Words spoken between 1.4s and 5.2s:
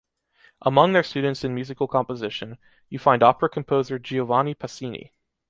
in musical composition, you find opera composer Giovanni Pacini.